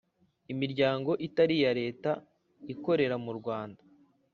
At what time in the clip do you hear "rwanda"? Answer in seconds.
3.39-3.81